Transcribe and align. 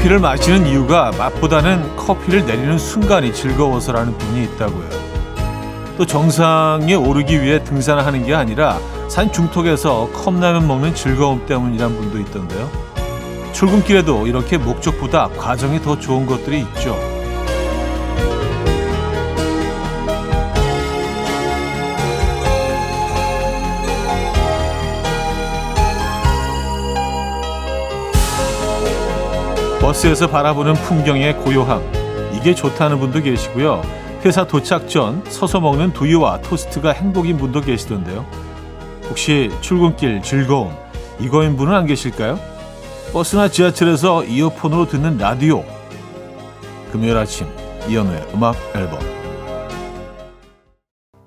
커피를 0.00 0.18
마시는 0.18 0.66
이유가 0.66 1.12
맛보다는 1.18 1.94
커피를 1.94 2.46
내리는 2.46 2.78
순간이 2.78 3.34
즐거워서라는 3.34 4.16
분이 4.16 4.44
있다고요. 4.44 4.88
또 5.98 6.06
정상에 6.06 6.94
오르기 6.94 7.42
위해 7.42 7.62
등산을 7.62 8.06
하는 8.06 8.24
게 8.24 8.34
아니라 8.34 8.78
산 9.08 9.30
중턱에서 9.30 10.08
컵라면 10.12 10.66
먹는 10.66 10.94
즐거움 10.94 11.44
때문이란 11.44 11.94
분도 11.94 12.18
있던데요. 12.18 12.70
출근길에도 13.52 14.26
이렇게 14.26 14.56
목적보다 14.56 15.28
과정이 15.36 15.82
더 15.82 15.98
좋은 15.98 16.24
것들이 16.24 16.60
있죠. 16.60 16.96
버스에서 29.90 30.28
바라보는 30.28 30.74
풍경의 30.74 31.38
고요함. 31.38 31.82
이게 32.32 32.54
좋다는 32.54 33.00
분도 33.00 33.20
계시고요. 33.20 33.82
회사 34.24 34.46
도착 34.46 34.88
전 34.88 35.24
서서 35.24 35.58
먹는 35.58 35.92
두유와 35.94 36.42
토스트가 36.42 36.92
행복인 36.92 37.36
분도 37.36 37.60
계시던데요. 37.60 38.24
혹시 39.08 39.50
출근길 39.60 40.22
즐거움 40.22 40.72
이거인 41.18 41.56
분은 41.56 41.74
안 41.74 41.86
계실까요? 41.86 42.38
버스나 43.12 43.48
지하철에서 43.48 44.22
이어폰으로 44.22 44.86
듣는 44.86 45.18
라디오. 45.18 45.64
금요일 46.92 47.16
아침 47.16 47.48
이연우의 47.88 48.28
음악 48.32 48.54
앨범. 48.76 49.00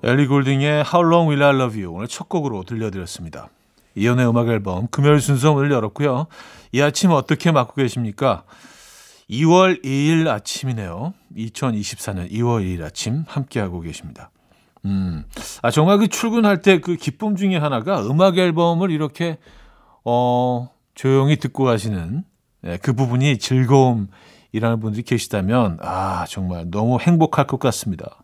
엘리 0.02 0.26
골딩의 0.26 0.84
How 0.90 1.06
Long 1.06 1.30
Will 1.30 1.42
I 1.42 1.54
Love 1.54 1.82
You 1.82 1.94
오늘 1.94 2.08
첫 2.08 2.30
곡으로 2.30 2.62
들려드렸습니다. 2.62 3.50
이연의 3.94 4.28
음악 4.28 4.48
앨범 4.48 4.88
금요일 4.88 5.20
순서 5.20 5.52
오늘 5.52 5.70
열었고요. 5.70 6.26
이 6.72 6.80
아침 6.80 7.10
어떻게 7.10 7.52
맞고 7.52 7.74
계십니까? 7.74 8.44
2월 9.30 9.82
2일 9.84 10.28
아침이네요. 10.28 11.14
2024년 11.36 12.30
2월 12.32 12.62
2일 12.64 12.82
아침 12.84 13.24
함께하고 13.26 13.80
계십니다. 13.80 14.30
음, 14.84 15.24
아, 15.62 15.70
정말 15.70 15.98
그 15.98 16.08
출근할 16.08 16.60
때 16.60 16.78
그 16.78 16.96
기쁨 16.96 17.36
중에 17.36 17.56
하나가 17.56 18.02
음악 18.06 18.36
앨범을 18.36 18.90
이렇게, 18.90 19.38
어, 20.04 20.68
조용히 20.94 21.36
듣고 21.36 21.64
가시는 21.64 22.24
네, 22.60 22.78
그 22.82 22.92
부분이 22.92 23.38
즐거움이라는 23.38 24.80
분들이 24.80 25.02
계시다면, 25.02 25.78
아, 25.80 26.26
정말 26.28 26.66
너무 26.70 26.98
행복할 27.00 27.46
것 27.46 27.58
같습니다. 27.60 28.22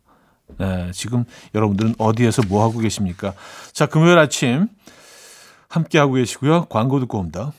네, 0.58 0.90
지금 0.92 1.24
여러분들은 1.54 1.94
어디에서 1.98 2.42
뭐 2.48 2.62
하고 2.62 2.78
계십니까? 2.80 3.32
자, 3.72 3.86
금요일 3.86 4.18
아침 4.18 4.68
함께하고 5.70 6.14
계시고요. 6.14 6.66
광고 6.66 7.00
듣고 7.00 7.18
옵니다. 7.18 7.52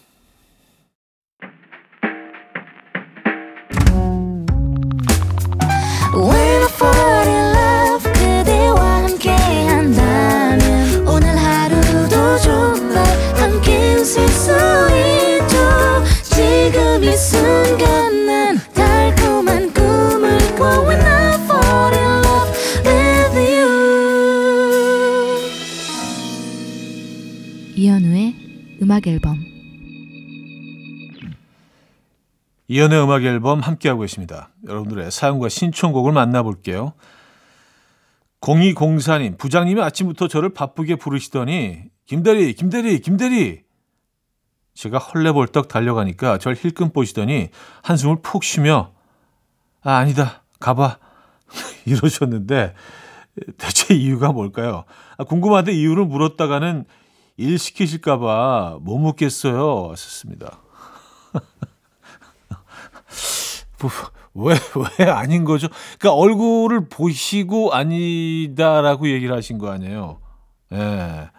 음악 28.91 29.07
앨범 29.07 29.37
이연의 32.67 33.01
음악 33.01 33.23
앨범 33.23 33.61
함께하고 33.61 34.01
계십니다. 34.01 34.49
여러분들의 34.67 35.09
사연과 35.09 35.47
신청곡을 35.47 36.11
만나볼게요. 36.11 36.91
0204님, 38.41 39.37
부장님이 39.37 39.81
아침부터 39.81 40.27
저를 40.27 40.49
바쁘게 40.49 40.97
부르시더니 40.97 41.83
김대리, 42.05 42.53
김대리, 42.53 42.99
김대리 42.99 43.63
제가 44.73 44.97
헐레벌떡 44.97 45.69
달려가니까 45.69 46.37
절 46.37 46.55
힐끔 46.55 46.89
보시더니 46.89 47.47
한숨을 47.83 48.17
푹 48.21 48.43
쉬며 48.43 48.91
아, 49.83 49.93
아니다. 49.93 50.43
가봐. 50.59 50.97
이러셨는데 51.85 52.73
대체 53.57 53.95
이유가 53.95 54.33
뭘까요? 54.33 54.83
아, 55.17 55.23
궁금한데 55.23 55.71
이유를 55.71 56.05
물었다가는 56.07 56.83
일 57.41 57.57
시키실까봐 57.57 58.77
못 58.81 58.99
묻겠어요. 58.99 59.89
하셨습니다. 59.91 60.59
왜, 64.35 64.55
왜 64.99 65.05
아닌 65.09 65.43
거죠? 65.43 65.67
그러니까 65.99 66.13
얼굴을 66.13 66.87
보시고 66.87 67.73
아니다라고 67.73 69.09
얘기를 69.09 69.35
하신 69.35 69.57
거 69.57 69.71
아니에요? 69.71 70.21
예. 70.71 70.77
네. 70.77 71.29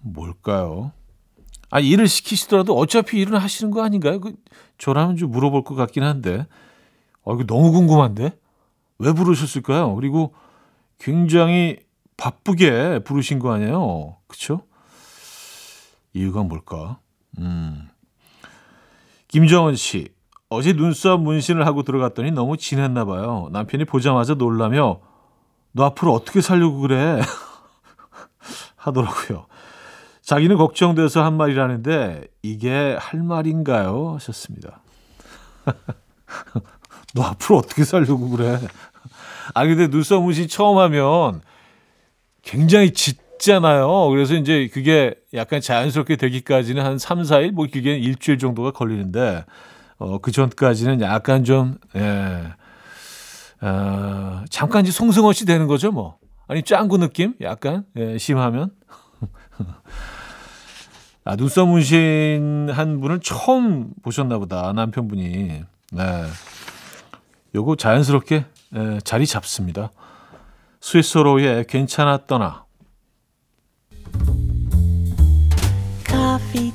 뭘까요? 0.00 0.92
아, 1.70 1.80
일을 1.80 2.06
시키시더라도 2.06 2.76
어차피 2.76 3.20
일은 3.20 3.38
하시는 3.38 3.70
거 3.70 3.82
아닌가요? 3.82 4.20
그, 4.20 4.34
저라면 4.76 5.16
좀 5.16 5.30
물어볼 5.30 5.64
것 5.64 5.74
같긴 5.74 6.02
한데. 6.02 6.46
어, 7.22 7.34
이거 7.34 7.44
너무 7.44 7.72
궁금한데? 7.72 8.38
왜 8.98 9.12
부르셨을까요? 9.12 9.94
그리고 9.94 10.34
굉장히 10.98 11.78
바쁘게 12.18 13.00
부르신 13.04 13.38
거 13.38 13.52
아니에요? 13.52 14.17
그쵸? 14.28 14.62
이유가 16.12 16.42
뭘까? 16.42 17.00
음. 17.38 17.88
김정은 19.26 19.74
씨. 19.74 20.08
어제 20.50 20.72
눈썹 20.72 21.20
문신을 21.20 21.66
하고 21.66 21.82
들어갔더니 21.82 22.30
너무 22.30 22.56
진했나 22.56 23.04
봐요. 23.04 23.48
남편이 23.52 23.84
보자마자 23.84 24.34
놀라며 24.34 25.00
너 25.72 25.84
앞으로 25.84 26.14
어떻게 26.14 26.40
살려고 26.40 26.80
그래? 26.80 27.20
하더라고요. 28.76 29.46
자기는 30.22 30.56
걱정돼서 30.56 31.22
한 31.22 31.36
말이라는데 31.36 32.28
이게 32.42 32.96
할 32.98 33.22
말인가요? 33.22 34.14
하셨습니다. 34.14 34.80
너 37.14 37.22
앞으로 37.22 37.58
어떻게 37.58 37.84
살려고 37.84 38.30
그래? 38.30 38.58
아 39.54 39.66
근데 39.66 39.88
눈썹 39.88 40.22
문신 40.22 40.48
처음 40.48 40.78
하면 40.78 41.42
굉장히 42.42 42.92
짙 42.92 43.27
잖아요. 43.38 44.08
그래서 44.08 44.34
이제 44.34 44.68
그게 44.72 45.14
약간 45.34 45.60
자연스럽게 45.60 46.16
되기까지는 46.16 46.84
한 46.84 46.98
3, 46.98 47.22
4일, 47.22 47.52
뭐 47.52 47.66
길게는 47.66 47.98
일주일 47.98 48.38
정도가 48.38 48.72
걸리는데, 48.72 49.44
어, 49.98 50.18
그 50.18 50.30
전까지는 50.30 51.00
약간 51.00 51.44
좀, 51.44 51.76
예, 51.96 52.52
어, 53.60 54.44
잠깐 54.50 54.82
이제 54.82 54.92
송승헌 54.92 55.32
씨 55.32 55.46
되는 55.46 55.66
거죠, 55.66 55.90
뭐. 55.90 56.18
아니, 56.46 56.62
짱구 56.62 56.98
느낌? 56.98 57.34
약간, 57.40 57.84
예, 57.96 58.18
심하면. 58.18 58.70
아, 61.24 61.36
눈썹 61.36 61.68
문신 61.68 62.70
한 62.72 63.00
분을 63.00 63.20
처음 63.20 63.90
보셨나 64.02 64.38
보다, 64.38 64.72
남편분이. 64.72 65.62
네. 65.92 66.24
요거 67.54 67.76
자연스럽게, 67.76 68.44
예, 68.76 68.98
자리 69.04 69.26
잡습니다. 69.26 69.90
스위스로의 70.80 71.66
괜찮았더나 71.66 72.67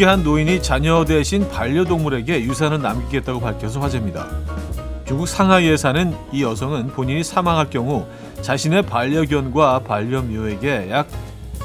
중국의 0.00 0.06
한 0.08 0.22
노인이 0.22 0.62
자녀 0.62 1.04
대신 1.04 1.46
반려동물에게 1.50 2.42
유산을 2.44 2.80
남기겠다고 2.80 3.38
밝혀서 3.38 3.80
화제입니다. 3.80 4.26
중국 5.06 5.28
상하이에 5.28 5.76
사는 5.76 6.16
이 6.32 6.42
여성은 6.42 6.88
본인이 6.88 7.22
사망할 7.22 7.68
경우 7.68 8.06
자신의 8.40 8.82
반려견과 8.82 9.80
반려묘에게 9.80 10.88
약 10.90 11.06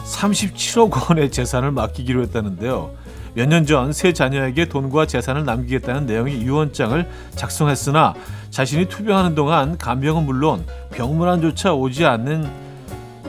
37억 0.06 1.10
원의 1.10 1.32
재산을 1.32 1.72
맡기기로 1.72 2.24
했다는데요. 2.24 2.92
몇 3.36 3.48
년 3.48 3.66
전 3.66 3.92
세 3.94 4.12
자녀에게 4.14 4.66
돈과 4.66 5.08
재산을 5.08 5.46
남기겠다는 5.46 6.06
내용의 6.06 6.42
유언장을 6.42 7.10
작성했으나 7.36 8.14
자신이 8.50 8.86
투병하는 8.86 9.36
동안 9.36 9.78
간병은 9.78 10.26
물론 10.26 10.66
병문안조차 10.92 11.74
오지 11.74 12.06
않는 12.06 12.50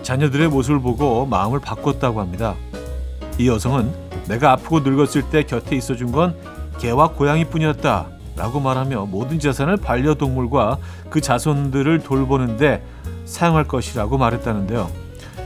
자녀들의 0.02 0.48
모습을 0.48 0.80
보고 0.80 1.26
마음을 1.26 1.60
바꿨다고 1.60 2.20
합니다. 2.20 2.54
이 3.38 3.48
여성은 3.48 4.05
내가 4.28 4.52
아프고 4.52 4.80
늙었을 4.80 5.30
때 5.30 5.42
곁에 5.44 5.76
있어준 5.76 6.12
건 6.12 6.36
개와 6.78 7.08
고양이뿐이었다. 7.12 8.06
라고 8.36 8.60
말하며 8.60 9.06
모든 9.06 9.38
재산을 9.38 9.78
반려동물과 9.78 10.78
그 11.08 11.22
자손들을 11.22 12.00
돌보는데 12.00 12.84
사용할 13.24 13.64
것이라고 13.64 14.18
말했다는데요. 14.18 14.90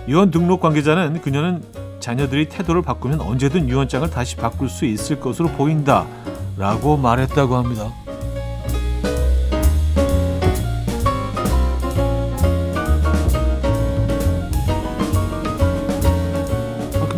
유언 0.09 0.33
등록 0.33 0.61
관계자는 0.61 1.21
그녀는 1.21 1.63
자녀들이 2.01 2.49
태도를 2.49 2.83
바꾸면 2.83 3.21
언제든 3.21 3.69
유언장을 3.69 4.11
다시 4.11 4.35
바꿀 4.35 4.69
수 4.69 4.87
있을 4.87 5.21
것으로 5.21 5.49
보인다 5.51 6.07
라고 6.57 6.97
말했다고 6.97 7.57
합니다. 7.57 7.93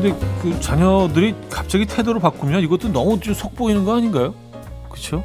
근데 0.03 0.19
그 0.43 0.59
자녀들이 0.61 1.33
갑자기 1.49 1.87
태도를 1.87 2.21
바꾸면 2.21 2.63
이것도 2.65 2.93
너무 2.93 3.21
좀 3.21 3.33
속 3.35 3.55
보이는 3.55 3.85
거 3.85 3.97
아닌가요? 3.97 4.35
그렇죠? 4.91 5.23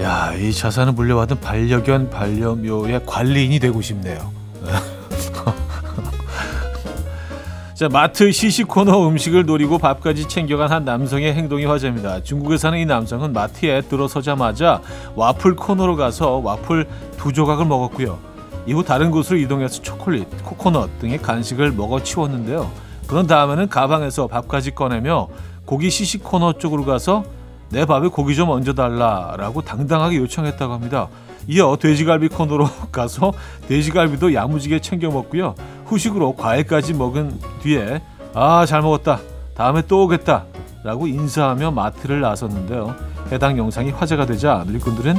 야, 0.00 0.32
이 0.34 0.50
자산을 0.52 0.94
물려받은 0.94 1.40
반려견 1.40 2.08
반려묘의 2.10 3.04
관리인이 3.04 3.58
되고 3.58 3.82
싶네요. 3.82 4.32
자, 7.74 7.90
마트 7.90 8.32
시식 8.32 8.68
코너 8.68 9.06
음식을 9.08 9.44
노리고 9.44 9.76
밥까지 9.76 10.26
챙겨간 10.26 10.72
한 10.72 10.86
남성의 10.86 11.34
행동이 11.34 11.66
화제입니다. 11.66 12.22
중국에 12.22 12.56
사는 12.56 12.78
이 12.78 12.86
남성은 12.86 13.34
마트에 13.34 13.82
들어서자마자 13.82 14.80
와플 15.14 15.56
코너로 15.56 15.96
가서 15.96 16.36
와플 16.38 16.88
두 17.18 17.34
조각을 17.34 17.66
먹었고요. 17.66 18.18
이후 18.66 18.82
다른 18.84 19.10
곳으로 19.10 19.38
이동해서 19.38 19.80
초콜릿, 19.82 20.42
코코넛 20.44 20.98
등의 20.98 21.18
간식을 21.22 21.72
먹어 21.72 22.02
치웠는데요. 22.02 22.70
그런 23.06 23.26
다음에는 23.26 23.68
가방에서 23.68 24.26
밥까지 24.26 24.74
꺼내며 24.74 25.28
고기 25.64 25.90
시식 25.90 26.24
코너 26.24 26.54
쪽으로 26.54 26.84
가서 26.84 27.24
내 27.70 27.84
밥에 27.84 28.08
고기 28.08 28.34
좀 28.34 28.50
얹어달라라고 28.50 29.62
당당하게 29.62 30.16
요청했다고 30.16 30.72
합니다. 30.72 31.08
이어 31.48 31.76
돼지갈비 31.80 32.28
코너로 32.28 32.68
가서 32.90 33.32
돼지갈비도 33.68 34.34
야무지게 34.34 34.80
챙겨 34.80 35.10
먹고요. 35.10 35.54
후식으로 35.86 36.34
과일까지 36.34 36.94
먹은 36.94 37.38
뒤에 37.62 38.02
아 38.34 38.66
잘 38.66 38.82
먹었다. 38.82 39.20
다음에 39.54 39.82
또 39.86 40.04
오겠다. 40.04 40.44
라고 40.82 41.06
인사하며 41.06 41.70
마트를 41.70 42.20
나섰는데요. 42.20 42.94
해당 43.32 43.58
영상이 43.58 43.90
화제가 43.90 44.26
되자 44.26 44.62
누리꾼들은 44.66 45.16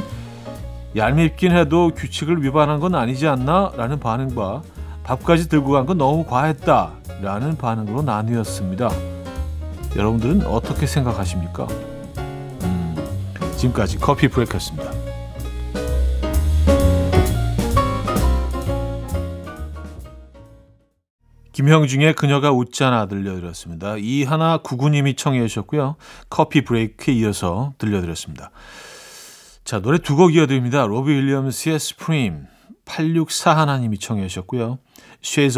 얄밉긴 0.98 1.52
해도 1.52 1.92
규칙을 1.94 2.42
위반한 2.42 2.80
건 2.80 2.94
아니지 2.94 3.26
않나? 3.28 3.72
라는 3.76 3.98
반응과 4.00 4.62
밥까지 5.04 5.48
들고 5.48 5.70
간 5.70 5.86
건 5.86 5.96
너무 5.96 6.24
과했다. 6.26 6.92
라는 7.22 7.56
반응으로 7.56 8.02
나뉘었습니다. 8.02 8.90
여러분들은 9.96 10.44
어떻게 10.46 10.86
생각하십니까? 10.86 11.66
음, 12.62 12.94
지금까지 13.56 13.98
커피 13.98 14.28
브레이크였습니다. 14.28 14.90
김형중의 21.52 22.14
그녀가 22.14 22.52
웃잖아 22.52 23.06
들려드렸습니다. 23.06 23.96
이하나 23.98 24.58
구구님이 24.58 25.16
청해 25.16 25.40
주셨고요. 25.48 25.96
커피 26.30 26.62
브레이크에 26.62 27.14
이어서 27.14 27.72
들려드렸습니다. 27.78 28.50
자 29.68 29.80
노래 29.80 29.98
두 29.98 30.16
곡 30.16 30.34
이어드립니다. 30.34 30.86
로비 30.86 31.12
윌리엄스의 31.12 31.78
스프림 31.78 32.46
864 32.86 33.54
하나님이 33.54 33.98
청해 33.98 34.26
주셨고요. 34.26 34.78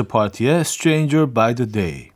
Of 0.01 0.09
Party의 0.09 0.63
Stranger 0.63 1.33
by 1.33 1.55
the 1.55 1.71
Day 1.71 2.11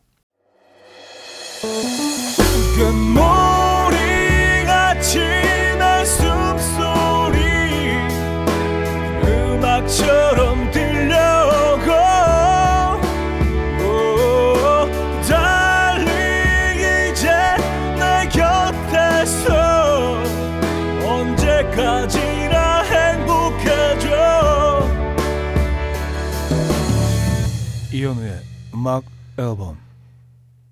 이현우의 27.94 28.41
음악 28.75 29.05
앨범 29.38 29.79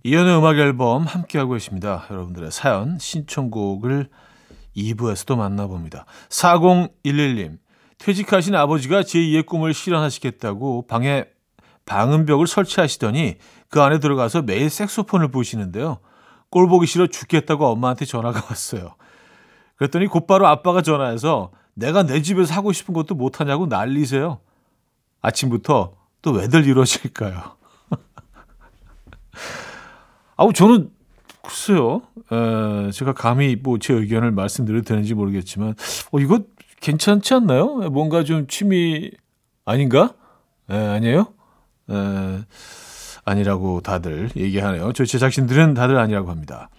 이연의 0.02 0.38
음악 0.38 0.58
앨범 0.58 1.04
함께하고 1.04 1.52
계십니다. 1.52 2.04
여러분들의 2.10 2.50
사연, 2.50 2.98
신청곡을 2.98 4.08
2부에서도 4.76 5.36
만나봅니다. 5.36 6.04
4011님, 6.30 7.58
퇴직하신 7.98 8.56
아버지가 8.56 9.02
제2의 9.02 9.46
꿈을 9.46 9.72
실현하시겠다고 9.72 10.88
방에 10.88 11.26
방음벽을 11.84 12.48
설치하시더니 12.48 13.36
그 13.68 13.80
안에 13.80 14.00
들어가서 14.00 14.42
매일 14.42 14.68
색소폰을 14.68 15.28
부시는데요. 15.28 15.98
꼴 16.50 16.66
보기 16.66 16.88
싫어 16.88 17.06
죽겠다고 17.06 17.68
엄마한테 17.68 18.04
전화가 18.04 18.46
왔어요. 18.50 18.96
그랬더니 19.76 20.08
곧바로 20.08 20.48
아빠가 20.48 20.82
전화해서 20.82 21.52
내가 21.74 22.02
내 22.02 22.20
집에서 22.20 22.52
하고 22.52 22.72
싶은 22.72 22.92
것도 22.92 23.14
못하냐고 23.14 23.66
난리세요. 23.66 24.40
아침부터 25.20 26.01
또 26.22 26.32
왜들 26.32 26.66
이러실까요? 26.66 27.56
아우 30.36 30.52
저는 30.52 30.90
글쎄요. 31.42 32.02
에, 32.30 32.90
제가 32.92 33.12
감히 33.12 33.56
뭐 33.56 33.78
제 33.78 33.92
의견을 33.92 34.30
말씀드려도 34.30 34.84
되는지 34.84 35.14
모르겠지만 35.14 35.74
어 36.12 36.18
이거 36.20 36.40
괜찮지 36.80 37.34
않나요? 37.34 37.66
뭔가 37.90 38.24
좀 38.24 38.46
취미 38.46 39.10
아닌가? 39.64 40.14
에, 40.70 40.76
아니에요? 40.76 41.26
에, 41.90 42.42
아니라고 43.24 43.80
다들 43.80 44.30
얘기하네요. 44.36 44.92
저 44.92 45.04
제작진들은 45.04 45.74
다들 45.74 45.98
아니라고 45.98 46.30
합니다. 46.30 46.70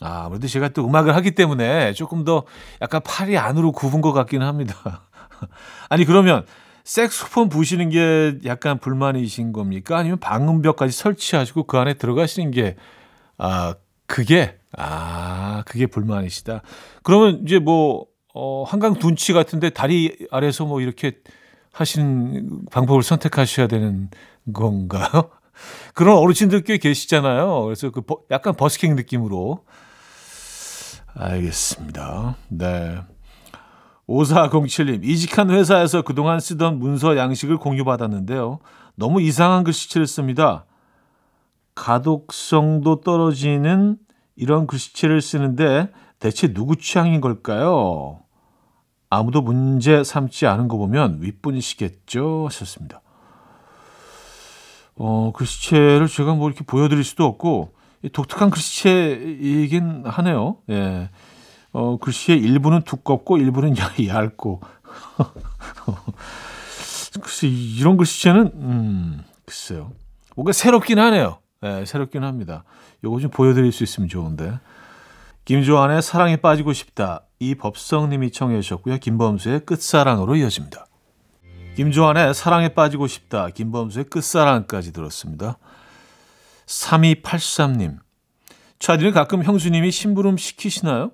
아, 0.00 0.24
아무래도 0.26 0.46
제가 0.46 0.68
또 0.70 0.86
음악을 0.86 1.14
하기 1.16 1.34
때문에 1.34 1.94
조금 1.94 2.24
더 2.24 2.44
약간 2.82 3.00
팔이 3.02 3.38
안으로 3.38 3.72
굽은 3.72 4.02
것 4.02 4.12
같기는 4.12 4.46
합니다. 4.46 5.02
아니 5.88 6.04
그러면 6.04 6.44
색소폰 6.86 7.48
부시는 7.48 7.90
게 7.90 8.38
약간 8.44 8.78
불만이신 8.78 9.52
겁니까? 9.52 9.98
아니면 9.98 10.20
방음벽까지 10.20 10.96
설치하시고 10.96 11.64
그 11.64 11.78
안에 11.78 11.94
들어가시는 11.94 12.52
게, 12.52 12.76
아, 13.38 13.74
그게, 14.06 14.56
아, 14.76 15.64
그게 15.66 15.86
불만이시다. 15.86 16.62
그러면 17.02 17.42
이제 17.44 17.58
뭐, 17.58 18.06
어, 18.32 18.62
한강 18.62 18.94
둔치 18.94 19.32
같은데 19.32 19.70
다리 19.70 20.16
아래서 20.30 20.64
뭐 20.64 20.80
이렇게 20.80 21.18
하시는 21.72 22.66
방법을 22.70 23.02
선택하셔야 23.02 23.66
되는 23.66 24.08
건가요? 24.52 25.30
그런 25.92 26.16
어르신들 26.16 26.62
꽤 26.62 26.78
계시잖아요. 26.78 27.64
그래서 27.64 27.90
그 27.90 28.00
버, 28.00 28.20
약간 28.30 28.54
버스킹 28.54 28.94
느낌으로. 28.94 29.64
알겠습니다. 31.14 32.36
네. 32.48 33.00
5407님, 34.08 35.04
이직한 35.04 35.50
회사에서 35.50 36.02
그동안 36.02 36.38
쓰던 36.38 36.78
문서 36.78 37.16
양식을 37.16 37.58
공유받았는데요. 37.58 38.60
너무 38.94 39.20
이상한 39.20 39.64
글씨체를 39.64 40.06
씁니다. 40.06 40.64
가독성도 41.74 43.00
떨어지는 43.00 43.98
이런 44.36 44.66
글씨체를 44.66 45.20
쓰는데 45.20 45.92
대체 46.18 46.52
누구 46.52 46.76
취향인 46.76 47.20
걸까요? 47.20 48.20
아무도 49.10 49.42
문제 49.42 50.02
삼지 50.02 50.46
않은 50.46 50.68
거 50.68 50.76
보면 50.76 51.18
윗분이시겠죠? 51.20 52.46
하셨습니다. 52.46 53.02
어, 54.96 55.32
글씨체를 55.34 56.08
제가 56.08 56.34
뭐 56.34 56.48
이렇게 56.48 56.64
보여드릴 56.64 57.04
수도 57.04 57.24
없고, 57.24 57.74
독특한 58.12 58.50
글씨체이긴 58.50 60.04
하네요. 60.06 60.58
예. 60.70 61.10
어, 61.76 61.98
글씨의 61.98 62.38
일부는 62.38 62.82
두껍고 62.82 63.36
일부는 63.36 63.74
얇고. 63.76 64.62
글쎄, 67.20 67.48
이런 67.48 67.98
글씨체는, 67.98 68.50
음, 68.54 69.22
글쎄요. 69.44 69.92
뭔가 70.34 70.52
새롭긴 70.52 70.98
하네요. 70.98 71.38
예, 71.64 71.84
새롭긴 71.84 72.24
합니다. 72.24 72.64
요거 73.04 73.20
좀 73.20 73.30
보여드릴 73.30 73.72
수 73.72 73.84
있으면 73.84 74.08
좋은데. 74.08 74.58
김조한의 75.44 76.00
사랑에 76.00 76.36
빠지고 76.36 76.72
싶다. 76.72 77.24
이 77.40 77.54
법성님이 77.54 78.30
청해 78.30 78.58
주셨고요. 78.62 78.96
김범수의 78.96 79.66
끝사랑으로 79.66 80.36
이어집니다. 80.36 80.86
김조한의 81.76 82.32
사랑에 82.32 82.70
빠지고 82.70 83.06
싶다. 83.06 83.50
김범수의 83.50 84.06
끝사랑까지 84.06 84.94
들었습니다. 84.94 85.58
3283님. 86.64 87.98
차디는 88.78 89.12
가끔 89.12 89.44
형수님이 89.44 89.90
심부름 89.90 90.38
시키시나요? 90.38 91.10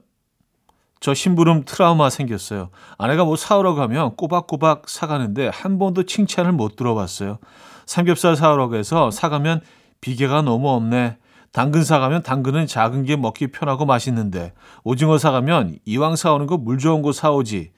저 1.03 1.15
심부름 1.15 1.65
트라우마 1.65 2.11
생겼어요. 2.11 2.71
아내가 2.97 3.25
뭐 3.25 3.35
사오라고 3.35 3.81
하면 3.83 4.15
꼬박꼬박 4.15 4.89
사가는데 4.89 5.49
한 5.49 5.81
번도 5.81 6.05
칭찬을 6.05 6.53
못 6.53 6.77
들어봤어요. 6.77 7.39
삼겹살 7.87 8.37
사오라고 8.37 8.77
해서 8.77 9.11
사가면 9.11 9.63
비계가 10.01 10.43
너무 10.43 10.71
없네. 10.71 11.19
당근 11.51 11.83
사가면 11.83 12.23
당근은 12.23 12.69
작은 12.69 13.03
게 13.03 13.17
먹기 13.17 13.49
편하고 13.49 13.85
맛있는데 13.85 14.53
오징어 14.85 15.19
사가면 15.19 15.77
이왕 15.85 16.15
사오는 16.15 16.47
거 16.47 16.57
물 16.57 16.79
좋은 16.79 17.03
거 17.03 17.13
사오지. 17.13 17.73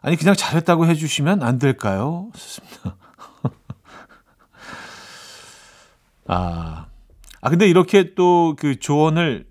아니 0.00 0.14
그냥 0.14 0.36
잘했다고 0.36 0.86
해주시면 0.86 1.42
안 1.42 1.58
될까요? 1.58 2.30
아, 6.28 6.86
아 7.40 7.50
근데 7.50 7.66
이렇게 7.66 8.14
또 8.14 8.54
그 8.56 8.78
조언을 8.78 9.46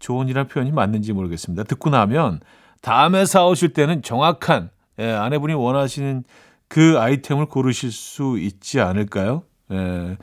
조언이란 0.00 0.48
표현이 0.48 0.72
맞는지 0.72 1.12
모르겠습니다. 1.12 1.62
듣고 1.64 1.90
나면 1.90 2.40
다음에 2.82 3.24
사오실 3.24 3.72
때는 3.72 4.02
정확한 4.02 4.70
예, 4.98 5.12
아내분이 5.12 5.54
원하시는 5.54 6.24
그 6.68 6.98
아이템을 6.98 7.46
고르실 7.46 7.92
수 7.92 8.38
있지 8.38 8.80
않을까요? 8.80 9.44
예, 9.70 10.16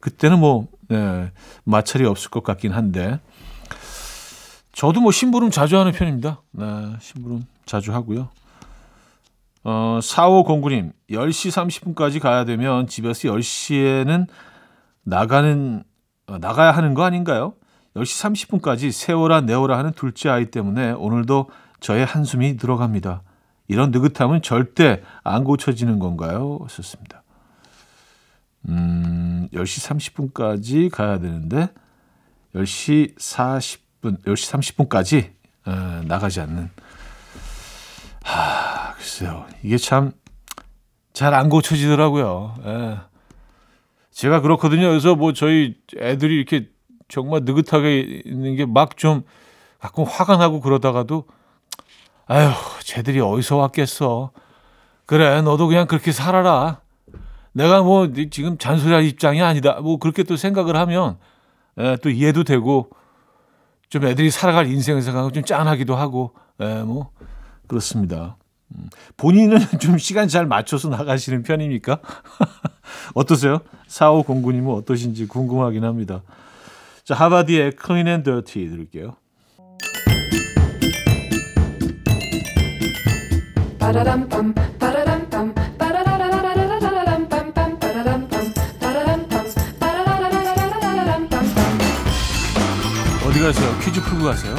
그때는 0.00 0.38
뭐 0.38 0.68
예, 0.90 1.30
마찰이 1.64 2.04
없을 2.06 2.30
것 2.30 2.42
같긴 2.42 2.72
한데 2.72 3.20
저도 4.72 5.00
뭐 5.00 5.12
심부름 5.12 5.50
자주 5.50 5.78
하는 5.78 5.92
편입니다. 5.92 6.42
네, 6.52 6.64
심부름 7.00 7.44
자주 7.64 7.92
하고요. 7.92 8.28
어, 9.62 9.98
4509님, 10.02 10.92
10시 11.10 11.94
30분까지 11.94 12.20
가야 12.20 12.44
되면 12.44 12.86
집에서 12.86 13.28
10시에는 13.28 14.26
나가는, 15.04 15.84
어, 16.26 16.38
나가야 16.38 16.72
하는 16.72 16.92
거 16.92 17.02
아닌가요? 17.04 17.54
10시 17.96 18.60
30분까지 18.60 18.90
세워라 18.90 19.40
내워라 19.42 19.78
하는 19.78 19.92
둘째 19.92 20.28
아이 20.28 20.50
때문에 20.50 20.92
오늘도 20.92 21.50
저의 21.80 22.04
한숨이 22.04 22.56
들어갑니다. 22.56 23.22
이런 23.68 23.90
느긋함은 23.90 24.42
절대 24.42 25.02
안 25.22 25.44
고쳐지는 25.44 25.98
건가요? 25.98 26.58
썼습니다. 26.68 27.22
음, 28.68 29.48
10시 29.52 30.32
30분까지 30.32 30.90
가야 30.90 31.18
되는데 31.18 31.68
10시 32.54 33.16
40분, 33.16 34.22
10시 34.24 34.88
30분까지 34.88 35.30
어, 35.66 36.02
나가지 36.06 36.40
않는 36.40 36.70
하, 38.22 38.92
글쎄요. 38.94 39.46
이게 39.62 39.76
참 39.76 40.12
잘 41.14 41.32
안 41.32 41.48
고쳐지더라고요. 41.48 42.56
예. 42.66 42.98
제가 44.10 44.40
그렇거든요. 44.40 44.88
그래서 44.88 45.14
뭐 45.14 45.32
저희 45.32 45.76
애들이 45.96 46.34
이렇게 46.34 46.68
정말 47.08 47.42
느긋하게 47.44 48.22
있는 48.24 48.56
게 48.56 48.64
막 48.66 48.96
좀 48.96 49.22
가끔 49.80 50.04
화가 50.04 50.36
나고 50.38 50.60
그러다가도 50.60 51.24
아휴, 52.26 52.52
쟤들이 52.82 53.20
어디서 53.20 53.56
왔겠어. 53.58 54.30
그래, 55.06 55.42
너도 55.42 55.66
그냥 55.68 55.86
그렇게 55.86 56.10
살아라. 56.10 56.80
내가 57.52 57.82
뭐 57.82 58.08
지금 58.30 58.56
잔소리할 58.56 59.04
입장이 59.04 59.42
아니다. 59.42 59.74
뭐 59.80 59.98
그렇게 59.98 60.22
또 60.22 60.36
생각을 60.36 60.74
하면 60.76 61.18
예, 61.78 61.96
또 62.02 62.08
이해도 62.08 62.44
되고 62.44 62.88
좀 63.90 64.06
애들이 64.06 64.30
살아갈 64.30 64.66
인생을 64.66 65.02
생각하고 65.02 65.32
좀 65.32 65.44
짠하기도 65.44 65.94
하고 65.94 66.32
예, 66.60 66.82
뭐 66.82 67.10
그렇습니다. 67.66 68.36
음, 68.74 68.88
본인은 69.18 69.58
좀 69.78 69.98
시간 69.98 70.26
잘 70.28 70.46
맞춰서 70.46 70.88
나가시는 70.88 71.42
편입니까? 71.42 71.98
어떠세요? 73.14 73.58
4509님은 73.88 74.74
어떠신지 74.78 75.26
궁금하긴 75.28 75.84
합니다. 75.84 76.22
자, 77.04 77.14
하바디의 77.14 77.72
Clean 77.84 78.08
and 78.08 78.24
Dirty 78.24 78.66
들을게요. 78.66 79.16
어디 93.26 93.40
가세요? 93.40 93.78
퀴즈 93.80 94.00
풀고 94.00 94.24
가세요? 94.24 94.54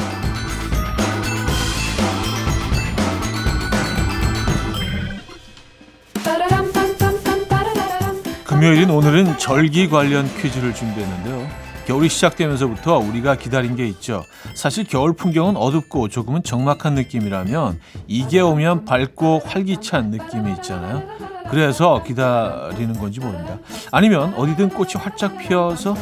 금요일인 8.43 8.91
오늘은 8.91 9.39
절기 9.39 9.89
관련 9.89 10.27
퀴즈를 10.37 10.75
준비했는데요. 10.75 11.44
겨울이 11.85 12.09
시작되면서부터 12.09 12.97
우리가 12.97 13.35
기다린 13.35 13.75
게 13.75 13.87
있죠. 13.87 14.23
사실 14.55 14.85
겨울 14.85 15.13
풍경은 15.13 15.55
어둡고 15.55 16.09
조금은 16.09 16.43
적막한 16.43 16.95
느낌이라면 16.95 17.79
이게 18.07 18.39
오면 18.39 18.85
밝고 18.85 19.43
활기찬 19.45 20.09
느낌이 20.09 20.51
있잖아요. 20.53 21.03
그래서 21.49 22.01
기다리는 22.03 22.93
건지 22.93 23.19
모릅니다. 23.19 23.59
아니면 23.91 24.33
어디든 24.33 24.69
꽃이 24.69 24.93
활짝 24.95 25.37
피어서 25.37 25.95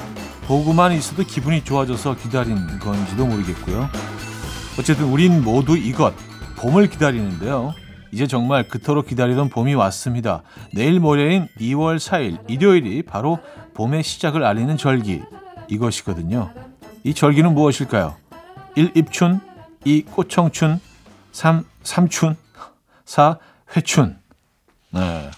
보고만 0.48 0.94
있어도 0.94 1.24
기분이 1.24 1.64
좋아져서 1.64 2.16
기다린 2.16 2.80
건지도 2.80 3.26
모르겠고요. 3.26 3.90
어쨌든 4.80 5.06
우린 5.06 5.44
모두 5.44 5.78
이것 5.78 6.14
봄을 6.58 6.88
기다리는데요. 6.88 7.74
이제 8.12 8.28
정말 8.28 8.68
그토록 8.68 9.08
기다리던 9.08 9.50
봄이 9.50 9.74
왔습니다. 9.74 10.44
내일 10.72 11.00
모레인 11.00 11.48
2월 11.60 11.98
4일 11.98 12.38
일요일이 12.48 13.02
바로 13.02 13.40
봄의 13.74 14.04
시작을 14.04 14.44
알리는 14.44 14.78
절기 14.78 15.22
이것이거든요. 15.74 16.52
이 17.04 17.14
절기는 17.14 17.54
무엇일까요? 17.54 18.16
1. 18.76 18.92
입춘 18.96 19.40
2. 19.86 20.04
꽃청춘 20.04 20.80
3. 21.32 21.64
삼춘 21.84 22.38
4. 23.06 23.38
회춘 23.76 24.18
네. 24.92 25.30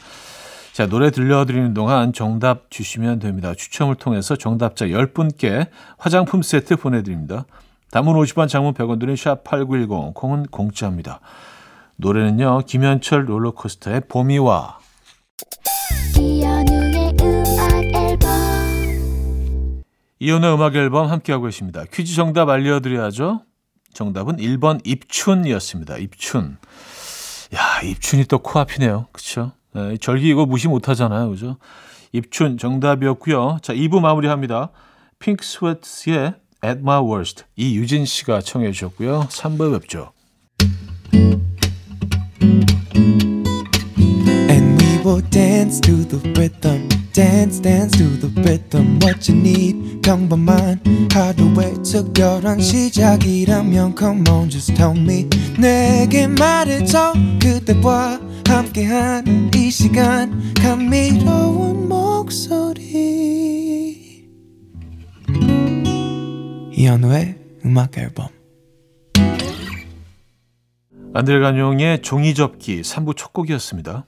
자, 0.74 0.88
노래 0.88 1.10
들려드리는 1.10 1.74
동안 1.74 2.12
정답 2.12 2.70
주시면 2.70 3.20
됩니다. 3.20 3.54
추첨을 3.56 3.96
통해서 3.96 4.36
정답자 4.36 4.88
10분께 4.88 5.70
화장품 5.98 6.42
세트 6.42 6.75
보내드립니다. 6.75 7.46
담은 7.92 8.13
50원, 8.13 8.50
장문 8.50 8.74
100원 8.74 9.00
드린 9.00 9.15
샵8910, 9.15 10.13
콩은 10.13 10.48
공짜입니다. 10.48 11.22
노래는요, 11.96 12.63
김현철 12.65 13.30
롤러코스터의 13.30 14.01
봄이 14.10 14.38
와. 14.39 14.80
이혼의 20.19 20.53
음악 20.53 20.75
앨범 20.75 21.10
함께하고 21.10 21.45
계십니다. 21.45 21.84
퀴즈 21.91 22.15
정답 22.15 22.50
알려드려야죠. 22.50 23.41
정답은 23.93 24.38
1번 24.38 24.79
입춘이었습니다. 24.86 25.98
입춘. 25.98 26.57
야, 27.53 27.81
입춘이 27.81 28.25
또 28.25 28.39
코앞이네요. 28.39 29.07
그쵸? 29.12 29.51
네, 29.74 29.98
절기 29.98 30.29
이거 30.29 30.45
무시 30.45 30.67
못하잖아요. 30.67 31.29
그죠? 31.29 31.57
입춘 32.12 32.57
정답이었고요. 32.57 33.60
자, 33.62 33.74
2부 33.74 34.00
마무리합니다. 34.00 34.72
핑크 35.19 35.45
스웨트의 35.45 36.36
At 36.63 36.79
My 36.79 37.01
Worst 37.03 37.43
이유진 37.55 38.05
씨가 38.05 38.41
청해 38.41 38.72
주셨고요. 38.72 39.27
3부 39.29 39.79
뵙죠. 39.79 40.12
Will 45.15 45.29
dance 45.29 45.79
to 45.79 46.03
the 46.03 46.19
rhythm. 46.38 46.89
Dance, 47.13 47.62
dance 47.62 47.98
to 47.98 48.03
the 48.19 48.27
rhythm. 48.41 49.00
What 49.01 49.31
you 49.31 49.39
need, 49.39 50.01
평범한 50.01 50.81
하루의 51.10 51.75
특별한 51.84 52.60
시작이라면 52.60 53.95
Come 53.98 54.29
on, 54.29 54.50
just 54.50 54.75
tell 54.75 54.91
me. 54.91 55.29
내게 55.57 56.27
말해줘. 56.27 57.13
그대와 57.41 58.19
함께한 58.45 59.51
이 59.55 59.72
시간. 59.72 60.53
감미로운 60.55 61.88
목소리. 61.88 62.84
이현우의 66.74 67.38
음악 67.63 67.98
앨범. 67.98 68.27
안드레 71.13 71.39
간용의 71.39 72.01
종이접기 72.01 72.81
3부 72.81 73.15
첫 73.15 73.31
곡이었습니다. 73.31 74.07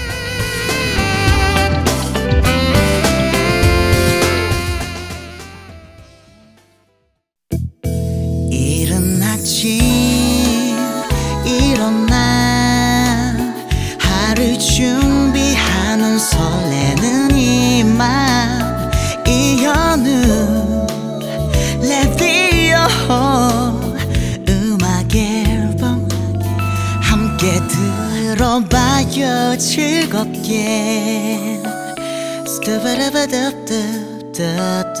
스타바라바답답답답 32.45 34.95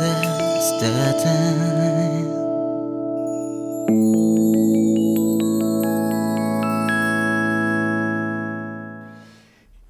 스타다 0.61 1.29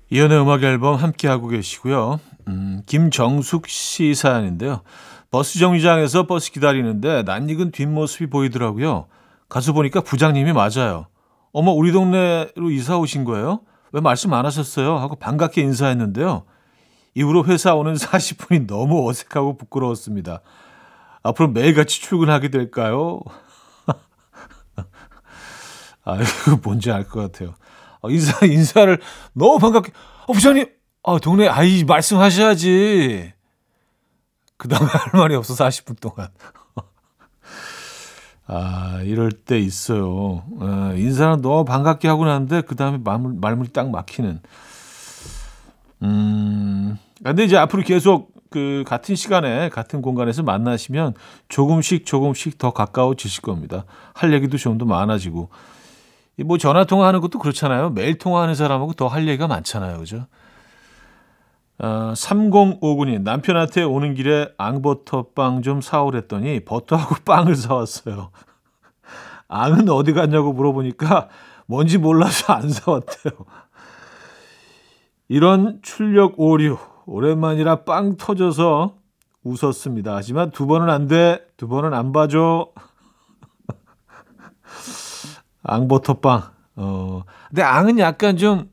이연의 0.10 0.42
음악 0.42 0.64
앨범 0.64 0.96
함께 0.96 1.28
하고 1.28 1.48
계시고요. 1.48 2.20
음, 2.48 2.82
김정숙 2.86 3.68
씨 3.68 4.16
사연인데요. 4.16 4.82
버스 5.30 5.60
정류장에서 5.60 6.28
버스 6.28 6.52
기다리는데 6.52 7.24
낯익은 7.24 7.72
뒷모습이 7.72 8.30
보이더라고요. 8.30 9.08
가서 9.48 9.74
보니까 9.74 10.02
부장님이 10.02 10.54
맞아요. 10.54 11.06
어머 11.54 11.72
우리 11.72 11.92
동네로 11.92 12.72
이사 12.72 12.98
오신 12.98 13.26
거예요? 13.26 13.62
왜 13.92 14.02
말씀 14.02 14.34
안 14.34 14.46
하셨어요? 14.46 14.98
하고 14.98 15.16
반갑게 15.16 15.62
인사했는데요. 15.62 16.44
이후로 17.16 17.46
회사 17.46 17.76
오는 17.76 17.94
40분이 17.94 18.68
너무 18.68 19.08
어색하고 19.10 19.58
부끄러웠습니다. 19.58 20.42
앞으로 21.24 21.50
매일같이 21.50 22.02
출근하게 22.02 22.50
될까요? 22.50 23.22
아, 26.04 26.16
이거 26.16 26.60
뭔지 26.64 26.92
알 26.92 27.08
것 27.08 27.32
같아요. 27.32 27.54
어, 28.02 28.10
인사, 28.10 28.46
인사를 28.46 29.00
너무 29.34 29.60
반갑게, 29.60 29.92
어, 30.28 30.34
부장님, 30.34 30.66
아, 31.04 31.20
동네, 31.20 31.48
아이, 31.48 31.84
말씀하셔야지. 31.84 33.34
그 34.58 34.68
다음에 34.68 34.88
할 34.90 35.20
말이 35.20 35.36
없어, 35.36 35.54
40분 35.54 36.00
동안. 36.00 36.30
아, 38.54 39.00
이럴 39.06 39.32
때 39.32 39.58
있어요. 39.60 40.44
어, 40.60 40.94
인사는 40.98 41.42
너무 41.42 41.64
반갑게 41.64 42.08
하고 42.10 42.26
나는데, 42.26 42.62
그 42.62 42.76
다음에 42.76 42.98
말문이 43.00 43.70
딱 43.70 43.90
막히는. 43.90 44.42
음, 46.04 46.98
근데 47.24 47.44
이제 47.44 47.58
앞으로 47.58 47.84
계속 47.84 48.32
그 48.50 48.84
같은 48.86 49.16
시간에, 49.16 49.70
같은 49.70 50.02
공간에서 50.02 50.44
만나시면 50.44 51.14
조금씩 51.50 52.06
조금씩 52.06 52.58
더 52.58 52.72
가까워지실 52.74 53.42
겁니다. 53.42 53.86
할 54.14 54.34
얘기도 54.34 54.58
좀 54.58 54.78
더 54.78 54.86
많아지고. 54.86 55.50
이뭐 56.38 56.58
전화 56.58 56.86
통화하는 56.86 57.22
것도 57.22 57.40
그렇잖아요. 57.40 57.92
매일 57.92 58.18
통화하는 58.18 58.56
사람하고 58.56 58.94
더 58.94 59.08
할 59.08 59.28
얘기가 59.28 59.48
많잖아요. 59.48 60.00
그죠? 60.00 60.28
어, 61.82 62.14
3059님 62.14 63.24
남편한테 63.24 63.82
오는 63.82 64.14
길에 64.14 64.48
앙버터빵 64.58 65.64
좀 65.64 65.82
사오랬더니 65.82 66.60
버터하고 66.64 67.16
빵을 67.26 67.56
사왔어요. 67.56 68.30
앙은 69.48 69.90
어디 69.90 70.14
갔냐고 70.14 70.54
물어보니까 70.54 71.30
뭔지 71.66 71.98
몰라서 71.98 72.54
안 72.54 72.70
사왔대요. 72.70 73.34
이런 75.28 75.80
출력 75.82 76.40
오류 76.40 76.78
오랜만이라 77.08 77.84
빵 77.84 78.16
터져서 78.16 78.96
웃었습니다. 79.44 80.16
하지만 80.16 80.52
두 80.52 80.68
번은 80.68 80.88
안 80.88 81.08
돼. 81.08 81.44
두 81.58 81.68
번은 81.68 81.96
안 81.96 82.12
봐줘. 82.12 82.70
앙버터빵. 85.64 86.44
어. 86.76 87.24
근데 87.50 87.64
앙은 87.64 87.98
약간 87.98 88.38
좀 88.38 88.70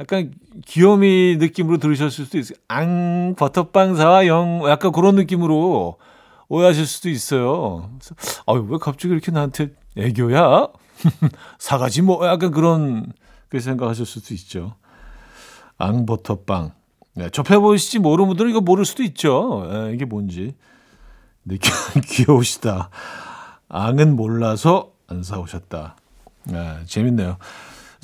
약간 0.00 0.32
귀요미 0.66 1.36
느낌으로 1.38 1.78
들으셨을 1.78 2.24
수도 2.24 2.38
있어요. 2.38 2.56
앙 2.68 3.34
버터빵 3.36 3.96
사와 3.96 4.26
영 4.26 4.62
약간 4.68 4.92
그런 4.92 5.16
느낌으로 5.16 5.98
오해하실 6.48 6.86
수도 6.86 7.08
있어요. 7.08 7.90
아유 8.46 8.66
왜 8.68 8.78
갑자기 8.80 9.12
이렇게 9.12 9.32
나한테 9.32 9.70
애교야? 9.96 10.68
사가지 11.58 12.02
뭐 12.02 12.26
약간 12.26 12.50
그런 12.50 13.12
그 13.48 13.60
생각하실 13.60 14.06
수도 14.06 14.34
있죠. 14.34 14.74
앙 15.78 16.06
버터빵. 16.06 16.72
네, 17.14 17.30
접해보시지 17.30 17.98
모르는 17.98 18.28
분들은 18.28 18.50
이거 18.50 18.60
모를 18.60 18.84
수도 18.84 19.02
있죠. 19.02 19.68
예, 19.72 19.94
이게 19.94 20.04
뭔지. 20.04 20.54
네, 21.42 21.58
귀여우시다. 22.06 22.90
앙은 23.68 24.14
몰라서 24.14 24.92
안 25.08 25.22
사오셨다. 25.22 25.96
네, 26.44 26.78
재밌네요. 26.86 27.38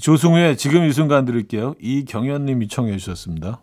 조승우의 0.01 0.57
지금 0.57 0.85
이 0.85 0.93
순간 0.93 1.25
들을게요. 1.25 1.75
이경현님이 1.81 2.69
청해 2.69 2.97
주셨습니다. 2.97 3.61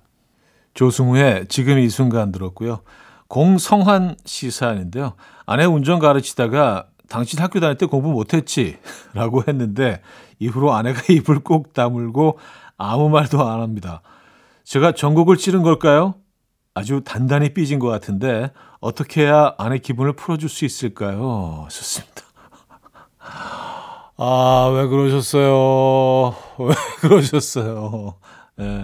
조승우의 0.73 1.47
지금 1.49 1.79
이 1.79 1.89
순간 1.89 2.31
들었고요. 2.31 2.81
공성환 3.27 4.15
씨 4.25 4.51
사연인데요. 4.51 5.13
아내 5.45 5.65
운전 5.65 5.99
가르치다가 5.99 6.87
당신 7.07 7.39
학교 7.39 7.59
다닐 7.59 7.77
때 7.77 7.85
공부 7.85 8.09
못했지? 8.09 8.77
라고 9.13 9.43
했는데 9.47 10.01
이후로 10.39 10.73
아내가 10.73 11.01
입을 11.11 11.39
꼭 11.39 11.73
다물고 11.73 12.39
아무 12.77 13.09
말도 13.09 13.47
안 13.47 13.61
합니다. 13.61 14.01
제가 14.63 14.93
전곡을 14.93 15.37
찌른 15.37 15.61
걸까요? 15.61 16.15
아주 16.73 17.01
단단히 17.03 17.53
삐진 17.53 17.79
것 17.79 17.87
같은데 17.87 18.51
어떻게 18.79 19.23
해야 19.23 19.53
아내 19.57 19.77
기분을 19.77 20.13
풀어줄 20.13 20.49
수 20.49 20.63
있을까요? 20.63 21.67
좋습니다. 21.69 22.23
아, 24.23 24.69
왜 24.71 24.85
그러셨어요? 24.85 26.35
왜 26.59 26.75
그러셨어요? 26.99 28.13
예. 28.59 28.79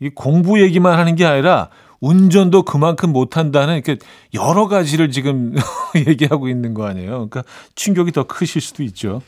이 0.00 0.10
공부 0.10 0.60
얘기만 0.60 0.98
하는 0.98 1.14
게 1.16 1.24
아니라 1.24 1.68
운전도 2.00 2.64
그만큼 2.64 3.12
못한다는 3.12 3.74
이렇게 3.74 3.96
여러 4.34 4.68
가지를 4.68 5.10
지금 5.10 5.54
얘기하고 6.06 6.48
있는 6.48 6.74
거 6.74 6.86
아니에요. 6.86 7.28
그러니까 7.28 7.44
충격이 7.74 8.12
더 8.12 8.24
크실 8.24 8.60
수도 8.60 8.82
있죠. 8.82 9.22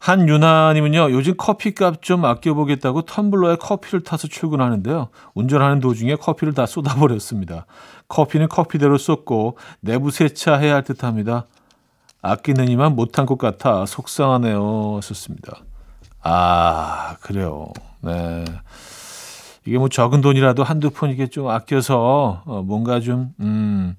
한유나님은요, 0.00 1.10
요즘 1.10 1.34
커피값 1.36 2.02
좀 2.02 2.24
아껴보겠다고 2.24 3.02
텀블러에 3.02 3.58
커피를 3.58 4.02
타서 4.04 4.28
출근하는데요. 4.28 5.08
운전하는 5.34 5.80
도중에 5.80 6.14
커피를 6.14 6.54
다 6.54 6.66
쏟아버렸습니다. 6.66 7.66
커피는 8.06 8.48
커피대로 8.48 8.96
쏟고 8.96 9.58
내부 9.80 10.10
세차해야 10.12 10.74
할 10.74 10.82
듯 10.84 11.02
합니다. 11.02 11.46
아끼느니만 12.22 12.94
못한 12.94 13.26
것 13.26 13.38
같아 13.38 13.84
속상하네요. 13.86 15.00
썼습니다. 15.02 15.58
아, 16.30 17.16
그래요. 17.22 17.72
네. 18.02 18.44
이게 19.64 19.78
뭐 19.78 19.88
적은 19.88 20.20
돈이라도 20.20 20.62
한두 20.62 20.90
푼 20.90 21.10
이게 21.10 21.26
좀 21.26 21.48
아껴서 21.48 22.42
어, 22.44 22.62
뭔가 22.62 23.00
좀, 23.00 23.32
음, 23.40 23.96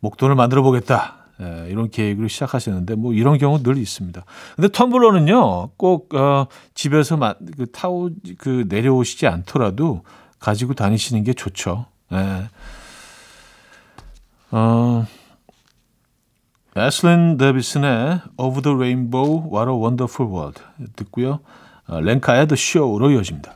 목돈을 0.00 0.34
만들어 0.34 0.62
보겠다. 0.62 1.16
예, 1.40 1.68
이런 1.70 1.90
계획으로 1.90 2.28
시작하셨는데 2.28 2.96
뭐 2.96 3.14
이런 3.14 3.38
경우 3.38 3.62
늘 3.62 3.78
있습니다. 3.78 4.22
근데 4.56 4.68
텀블러는요, 4.68 5.70
꼭, 5.78 6.14
어, 6.14 6.46
집에서 6.74 7.16
마, 7.16 7.34
그 7.56 7.70
타오, 7.70 8.10
그 8.36 8.66
내려오시지 8.68 9.26
않더라도 9.26 10.02
가지고 10.38 10.74
다니시는 10.74 11.24
게 11.24 11.32
좋죠. 11.32 11.86
예. 12.12 12.48
어, 14.50 15.06
애슬린 16.76 17.38
데비슨의 17.38 18.20
Over 18.36 18.62
the 18.62 18.76
Rainbow, 18.76 19.48
What 19.50 19.70
a 19.70 19.76
Wonderful 19.76 20.30
World 20.30 20.60
듣고요. 20.96 21.40
어, 21.90 22.00
랭카의 22.00 22.46
The 22.46 22.56
Show로 22.56 23.10
이어집니다. 23.10 23.52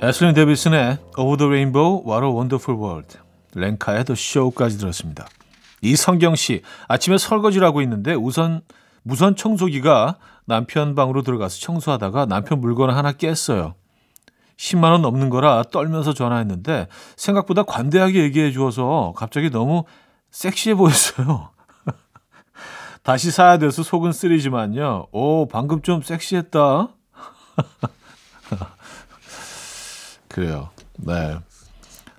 애슬린 0.00 0.32
데비슨의 0.32 0.98
Over 1.18 1.36
the 1.36 1.48
Rainbow, 1.48 2.04
What 2.06 2.24
a 2.24 2.30
Wonderful 2.30 2.80
World 2.80 3.18
랭카의 3.52 4.04
더 4.04 4.14
쇼까지 4.14 4.78
들었습니다. 4.78 5.26
이성경 5.82 6.36
씨, 6.36 6.62
아침에 6.86 7.18
설거지를 7.18 7.66
하고 7.66 7.82
있는데 7.82 8.14
우선 8.14 8.60
무선 9.02 9.34
청소기가 9.34 10.18
남편 10.44 10.94
방으로 10.94 11.22
들어가서 11.22 11.58
청소하다가 11.58 12.26
남편 12.26 12.60
물건을 12.60 12.96
하나 12.96 13.10
깼어요. 13.10 13.74
10만 14.56 14.92
원 14.92 15.02
넘는 15.02 15.30
거라 15.30 15.64
떨면서 15.64 16.14
전화했는데 16.14 16.86
생각보다 17.16 17.64
관대하게 17.64 18.22
얘기해 18.22 18.52
주어서 18.52 19.14
갑자기 19.16 19.50
너무 19.50 19.84
섹시해 20.30 20.76
보였어요. 20.76 21.50
다시 23.02 23.32
사야 23.32 23.58
돼서 23.58 23.82
속은 23.82 24.12
쓰리지만요. 24.12 25.08
오, 25.10 25.48
방금 25.48 25.82
좀 25.82 26.02
섹시했다. 26.02 26.90
그래요. 30.28 30.70
네. 30.98 31.38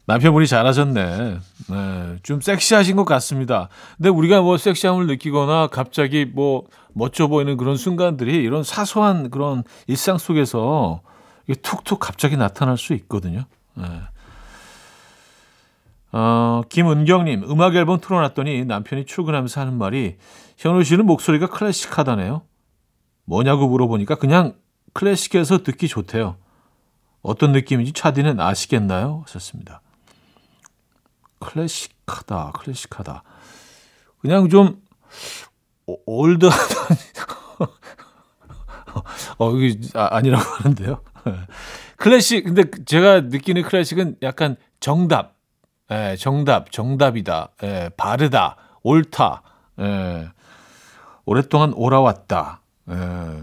남편분이 0.06 0.48
잘하셨네. 0.48 1.40
네. 1.70 2.18
좀 2.24 2.42
섹시하신 2.42 2.96
것 2.96 3.06
같습니다. 3.06 3.70
근데 3.98 4.10
우리가 4.10 4.42
뭐 4.42 4.58
섹시함을 4.58 5.08
느끼거나 5.08 5.68
갑자기 5.68 6.26
뭐 6.26 6.66
멋져 6.94 7.28
보이는 7.28 7.56
그런 7.56 7.78
순간들이 7.78 8.36
이런 8.36 8.64
사소한 8.64 9.30
그런 9.30 9.64
일상 9.88 10.18
속에서 10.18 11.02
툭툭 11.62 12.00
갑자기 12.00 12.36
나타날 12.36 12.78
수 12.78 12.94
있거든요. 12.94 13.46
네. 13.76 13.86
어, 16.14 16.62
김은경님, 16.68 17.50
음악 17.50 17.76
앨범 17.76 18.02
틀어놨더니 18.02 18.66
남편이 18.66 19.06
출근하면서 19.06 19.62
하는 19.62 19.78
말이 19.78 20.18
현우 20.58 20.84
씨는 20.84 21.06
목소리가 21.06 21.48
클래식하다네요. 21.48 22.42
뭐냐고 23.26 23.70
물어보니까 23.70 24.16
그냥 24.16 24.56
클래식에서 24.94 25.64
듣기 25.64 25.88
좋대요. 25.88 26.38
어떤 27.22 27.52
느낌인지 27.52 27.94
차디는 27.94 28.40
아시겠나요? 28.40 29.24
하셨습니다. 29.26 29.82
클래식하다, 31.40 32.52
클래식하다. 32.56 33.24
그냥 34.20 34.50
좀 34.50 34.82
오- 35.86 36.00
올드하다. 36.06 36.56
어, 39.38 39.52
이게 39.56 39.80
아, 39.98 40.16
아니라고 40.16 40.44
하는데요. 40.44 41.02
클래식, 41.98 42.44
근데 42.46 42.64
제가 42.86 43.22
느끼는 43.22 43.64
클래식은 43.64 44.18
약간 44.24 44.56
정답, 44.80 45.36
예, 45.92 46.16
정답, 46.18 46.72
정답이다, 46.72 47.50
예, 47.64 47.90
바르다, 47.96 48.58
옳다, 48.84 49.44
예, 49.80 50.30
오랫동안 51.26 51.74
오라왔다, 51.74 52.62
예, 52.90 52.94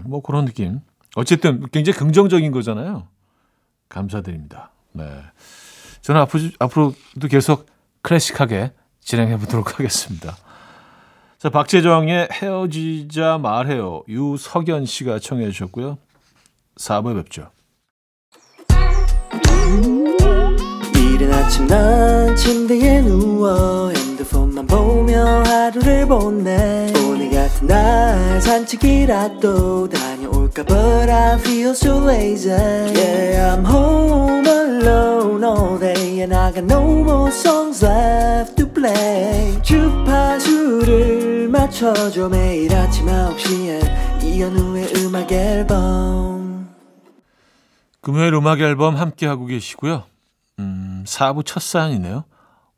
뭐 0.05 0.21
그런 0.21 0.45
느낌. 0.45 0.81
어쨌든 1.15 1.67
굉장히 1.71 1.97
긍정적인 1.97 2.51
거잖아요. 2.51 3.07
감사드립니다. 3.89 4.71
네. 4.93 5.05
저는 6.01 6.21
앞으로, 6.21 6.43
앞으로 6.59 6.93
도 7.19 7.27
계속 7.27 7.65
클래식하게 8.01 8.71
진행해 9.01 9.37
보도록 9.37 9.73
하겠습니다. 9.79 10.37
자, 11.37 11.49
박재정의 11.49 12.29
헤어지자 12.31 13.37
말해요. 13.37 14.03
유석연 14.07 14.85
씨가 14.85 15.19
청해 15.19 15.49
주셨고요. 15.51 15.97
4부에 16.77 17.15
뵙죠. 17.23 17.49
이른 20.95 21.33
아침 21.33 21.67
난 21.67 22.35
침대에 22.35 23.01
누워 23.01 23.89
핸드폰만 23.91 24.67
보며 24.67 25.43
하루를 25.43 26.07
보내 26.07 26.91
오늘 27.05 27.29
같은 27.31 27.67
날 27.67 28.41
산책이라도 28.41 29.89
다 29.89 30.08
녀올까 30.49 30.63
But 30.65 31.09
I 31.09 31.37
feel 31.39 31.71
so 31.71 31.99
lazy 32.05 32.49
Yeah 32.49 33.55
I'm 33.55 33.65
home 33.65 34.45
alone 34.47 35.43
all 35.43 35.79
day 35.79 36.21
And 36.21 36.35
I 36.35 36.51
got 36.51 36.65
no 36.65 36.81
more 37.03 37.31
songs 37.31 37.85
left 37.85 38.55
to 38.57 38.67
play 38.67 39.61
주파수를 39.61 41.49
맞춰줘 41.49 42.29
매일 42.29 42.75
아침 42.75 43.05
9시에 43.05 44.23
이현우의 44.23 44.93
음악 44.97 45.31
앨범 45.31 46.69
금요일 48.01 48.33
음악 48.33 48.61
앨범 48.61 48.95
함께 48.95 49.27
하고 49.27 49.45
계시고요. 49.45 50.03
음, 50.59 51.03
4부 51.05 51.45
첫 51.45 51.61
사연이네요. 51.61 52.23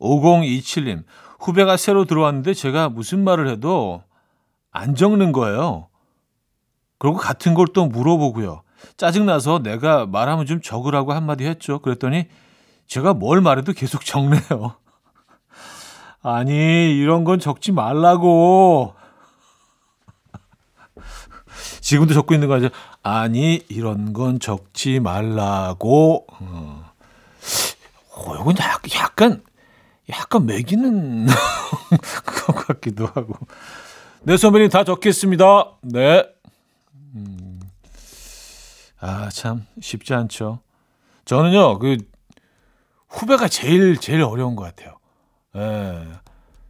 5027님. 0.00 1.04
후배가 1.38 1.76
새로 1.76 2.04
들어왔는데 2.04 2.54
제가 2.54 2.88
무슨 2.88 3.22
말을 3.22 3.48
해도 3.48 4.02
안 4.72 4.96
적는 4.96 5.30
거예요. 5.30 5.86
그리고 7.02 7.16
같은 7.16 7.54
걸 7.54 7.66
또 7.72 7.86
물어보고요. 7.86 8.62
짜증나서 8.96 9.64
내가 9.64 10.06
말하면 10.06 10.46
좀 10.46 10.60
적으라고 10.60 11.12
한마디 11.12 11.44
했죠. 11.44 11.80
그랬더니 11.80 12.28
제가 12.86 13.12
뭘 13.12 13.40
말해도 13.40 13.72
계속 13.72 14.04
적네요. 14.04 14.76
아니, 16.22 16.96
이런 16.96 17.24
건 17.24 17.40
적지 17.40 17.72
말라고. 17.72 18.94
지금도 21.80 22.14
적고 22.14 22.34
있는 22.34 22.46
거 22.46 22.54
아니죠? 22.54 22.72
아니, 23.02 23.64
이런 23.68 24.12
건 24.12 24.38
적지 24.38 25.00
말라고. 25.00 26.24
어, 26.30 26.84
어 28.14 28.34
이건 28.36 28.54
약- 28.60 28.94
약간, 28.94 29.42
약간 30.08 30.46
매기는 30.46 31.26
것 32.46 32.54
같기도 32.68 33.06
하고. 33.06 33.34
네, 34.22 34.36
선배님 34.36 34.68
다 34.68 34.84
적겠습니다. 34.84 35.72
네. 35.82 36.24
음. 37.14 37.60
아, 39.00 39.28
참, 39.30 39.66
쉽지 39.80 40.14
않죠. 40.14 40.60
저는요, 41.24 41.78
그, 41.78 41.98
후배가 43.08 43.48
제일, 43.48 43.96
제일 43.96 44.22
어려운 44.22 44.56
것 44.56 44.64
같아요. 44.64 44.96
예. 45.56 46.08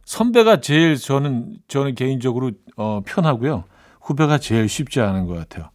선배가 0.05 0.59
제일 0.59 0.97
저는, 0.97 1.57
저는 1.67 1.95
개인적으로, 1.95 2.51
어, 2.75 3.01
편하고요. 3.05 3.65
후배가 4.01 4.37
제일 4.39 4.67
쉽지 4.67 4.99
않은 4.99 5.27
것 5.27 5.35
같아요. 5.35 5.69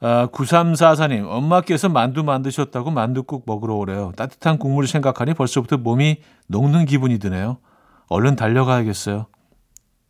아, 0.00 0.26
9344님, 0.32 1.28
엄마께서 1.28 1.88
만두 1.88 2.24
만드셨다고 2.24 2.90
만두국 2.90 3.44
먹으러 3.46 3.74
오래요. 3.74 4.12
따뜻한 4.16 4.58
국물을 4.58 4.88
생각하니 4.88 5.34
벌써부터 5.34 5.76
몸이 5.76 6.16
녹는 6.48 6.86
기분이 6.86 7.18
드네요. 7.18 7.58
얼른 8.08 8.34
달려가야겠어요. 8.34 9.26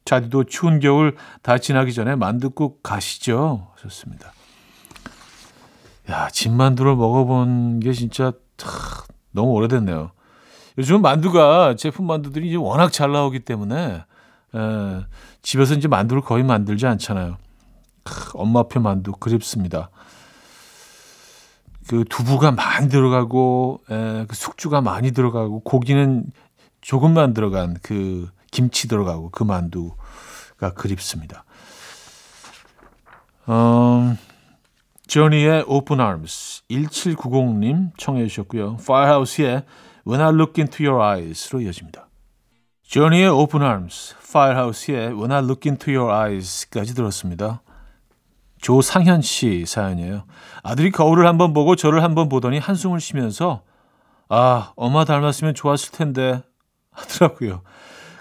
자디도 0.05 0.45
추운 0.45 0.81
겨울 0.81 1.17
다 1.43 1.59
지나기 1.59 1.93
전에 1.93 2.17
만두국 2.17 2.83
가시죠. 2.83 3.69
좋습니다. 3.79 4.33
야, 6.11 6.29
진만두를 6.29 6.97
먹어본 6.97 7.81
게 7.81 7.93
진짜 7.93 8.33
탁, 8.57 9.07
너무 9.31 9.53
오래됐네요. 9.53 10.11
요즘 10.79 11.03
만두가 11.03 11.77
제품 11.77 12.07
만두들이 12.07 12.49
이제 12.49 12.57
워낙 12.57 12.93
잘 12.93 13.13
나오기 13.13 13.41
때문에 13.41 14.05
에, 14.55 15.07
집에서 15.43 15.75
이제 15.75 15.89
만두를 15.89 16.23
거의 16.23 16.43
만들지 16.43 16.87
않잖아요. 16.87 17.37
크, 18.05 18.31
엄마표 18.35 18.81
만두 18.81 19.13
그립습니다. 19.13 19.91
그 21.89 22.05
두부가 22.09 22.53
많이 22.53 22.89
들어가고 22.89 23.81
에, 23.91 24.25
그 24.27 24.35
숙주가 24.35 24.81
많이 24.81 25.13
들어가고 25.13 25.61
고기는 25.61 26.25
조금만 26.81 27.33
들어간 27.35 27.77
그 27.83 28.29
김치 28.53 28.87
들어가고 28.87 29.31
그 29.31 29.43
만두가 29.43 30.75
그립습니다. 30.77 31.45
음, 33.49 34.17
조니의 35.09 35.65
Open 35.67 36.01
Arms 36.01 36.63
1790님 36.71 37.91
청해 37.97 38.29
주셨고요. 38.29 38.77
Firehouse의 38.81 39.65
When 40.07 40.21
I 40.21 40.29
Look 40.29 40.63
Into 40.63 40.87
Your 40.87 41.03
Eyes로 41.05 41.61
이어집니다. 41.61 42.07
조니의 42.83 43.29
Open 43.29 43.65
Arms, 43.67 44.15
Firehouse의 44.21 45.09
When 45.09 45.33
I 45.33 45.39
Look 45.39 45.69
Into 45.69 45.93
Your 45.93 46.13
Eyes까지 46.15 46.95
들었습니다. 46.95 47.63
조상현 48.61 49.23
씨 49.23 49.65
사연이에요. 49.67 50.25
아들이 50.63 50.93
거울을 50.93 51.27
한번 51.27 51.53
보고 51.53 51.75
저를 51.75 52.03
한번 52.05 52.29
보더니 52.29 52.59
한숨을 52.59 53.01
쉬면서 53.01 53.63
아 54.29 54.73
엄마 54.77 55.05
닮았으면 55.05 55.55
좋았을 55.55 55.93
텐데 55.93 56.43
하더라고요. 56.93 57.63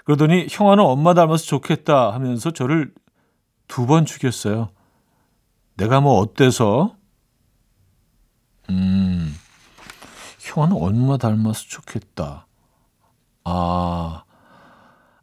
그러더니 0.04 0.46
형아는 0.50 0.82
엄마 0.84 1.14
닮아서 1.14 1.44
좋겠다 1.44 2.12
하면서 2.12 2.50
저를 2.50 2.92
두 3.68 3.86
번 3.86 4.04
죽였어요. 4.04 4.70
내가 5.76 6.00
뭐 6.00 6.18
어때서? 6.18 6.94
음, 8.70 9.34
형아는 10.40 10.76
엄마 10.78 11.16
닮아서 11.16 11.62
좋겠다. 11.68 12.46
아, 13.44 14.22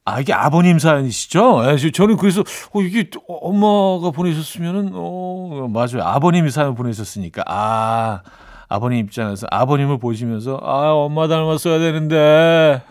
아 0.06 0.20
이게 0.20 0.34
아버님 0.34 0.80
사연이시죠? 0.80 1.72
예, 1.72 1.78
저- 1.78 1.92
저는 1.92 2.18
그래서 2.18 2.42
어, 2.74 2.82
이게 2.82 3.10
어, 3.28 3.34
엄마가 3.36 4.12
보내셨으면은 4.12 4.92
어 4.94 5.68
맞아요. 5.72 6.04
아버님이 6.04 6.50
사연 6.52 6.74
보내셨으니까 6.76 7.44
아 7.48 8.22
아버님 8.68 9.00
입장에서 9.06 9.48
아버님을 9.52 10.00
보시면서 10.00 10.60
아 10.64 10.92
엄마 10.94 11.28
닮았어야 11.28 11.80
되는데 11.80 12.84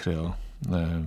그래요. 0.00 0.34
네. 0.68 1.04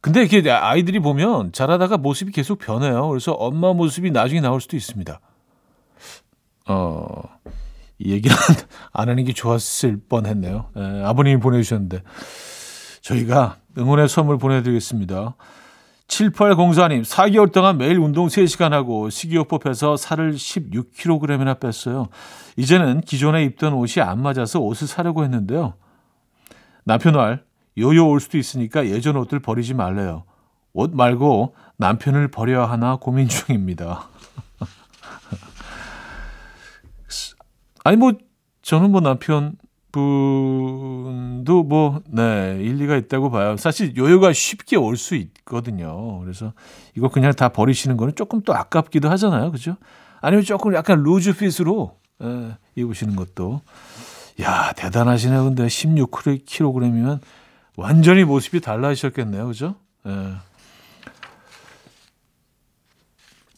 근데 0.00 0.20
이렇게 0.20 0.50
아이들이 0.50 0.98
보면 0.98 1.52
자라다가 1.52 1.96
모습이 1.96 2.32
계속 2.32 2.58
변해요. 2.58 3.08
그래서 3.08 3.32
엄마 3.32 3.72
모습이 3.72 4.10
나중에 4.10 4.40
나올 4.40 4.60
수도 4.60 4.76
있습니다. 4.76 5.18
어, 6.66 7.22
이 7.98 8.12
얘기는 8.12 8.36
안 8.92 9.08
하는 9.08 9.24
게 9.24 9.32
좋았을 9.32 10.00
뻔 10.08 10.26
했네요. 10.26 10.66
예, 10.76 11.02
아버님이 11.04 11.40
보내주셨는데 11.40 12.02
저희가 13.00 13.56
응원의 13.78 14.08
선물 14.08 14.38
보내드리겠습니다. 14.38 15.36
7804님, 16.08 17.02
4개월 17.02 17.50
동안 17.50 17.78
매일 17.78 17.98
운동 17.98 18.26
3시간 18.26 18.70
하고 18.70 19.08
식이요법해서 19.08 19.96
살을 19.96 20.34
16kg이나 20.34 21.58
뺐어요. 21.58 22.08
이제는 22.56 23.00
기존에 23.00 23.42
입던 23.44 23.72
옷이 23.72 24.02
안 24.02 24.20
맞아서 24.20 24.60
옷을 24.60 24.86
사려고 24.86 25.24
했는데요. 25.24 25.74
남편 26.84 27.14
말, 27.14 27.42
요요 27.78 28.08
올 28.08 28.20
수도 28.20 28.38
있으니까 28.38 28.86
예전 28.86 29.16
옷들 29.16 29.40
버리지 29.40 29.74
말래요. 29.74 30.24
옷 30.72 30.94
말고 30.94 31.54
남편을 31.76 32.28
버려야 32.28 32.68
하나 32.68 32.96
고민 32.96 33.28
중입니다. 33.28 34.08
아니 37.84 37.96
뭐 37.96 38.12
저는 38.62 38.90
뭐 38.90 39.00
남편 39.00 39.56
분도 39.92 41.62
뭐 41.62 42.00
네 42.08 42.58
일리가 42.60 42.96
있다고 42.96 43.30
봐요. 43.30 43.56
사실 43.56 43.96
요요가 43.96 44.32
쉽게 44.32 44.76
올 44.76 44.96
수 44.96 45.14
있거든요. 45.16 46.18
그래서 46.20 46.52
이거 46.96 47.08
그냥 47.08 47.32
다 47.32 47.48
버리시는 47.50 47.96
거는 47.96 48.14
조금 48.16 48.40
또 48.42 48.54
아깝기도 48.54 49.08
하잖아요, 49.10 49.52
그죠? 49.52 49.76
아니면 50.20 50.44
조금 50.44 50.74
약간 50.74 51.02
루즈 51.02 51.36
핏으로 51.36 51.96
예, 52.22 52.56
입으시는 52.74 53.14
것도 53.16 53.60
야 54.40 54.72
대단하시네요. 54.72 55.44
근데 55.44 55.66
16kg이면 55.66 57.20
완전히 57.76 58.24
모습이 58.24 58.60
달라지셨겠네요, 58.60 59.46
그죠? 59.48 59.74
예. 60.06 60.10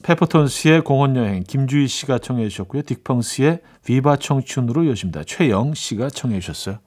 페퍼톤스의 0.02 0.82
공원여행 0.82 1.42
김주희 1.44 1.88
씨가 1.88 2.18
청해 2.18 2.48
주셨고요. 2.48 2.82
딕펑스의 2.82 3.60
비바 3.84 4.16
청춘으로 4.16 4.86
여십니다. 4.88 5.22
최영 5.24 5.74
씨가 5.74 6.10
청해 6.10 6.38
주셨어요. 6.40 6.78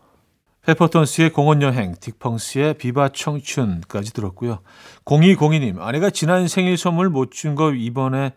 페퍼톤스의 0.66 1.34
공원여행, 1.34 1.96
딕펑스의 1.96 2.78
비바 2.78 3.10
청춘까지 3.10 4.14
들었고요. 4.14 4.60
0202님, 5.06 5.80
아내가 5.82 6.10
지난 6.10 6.48
생일 6.48 6.78
선물 6.78 7.10
못 7.10 7.32
준 7.32 7.56
거 7.56 7.74
이번에 7.74 8.34